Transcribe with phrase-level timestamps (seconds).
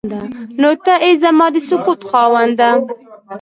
[0.61, 2.69] نو ته ای زما د سکوت خاونده.